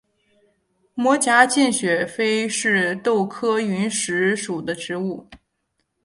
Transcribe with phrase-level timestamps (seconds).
[0.95, 5.27] 膜荚见血飞是豆科云实属的植物。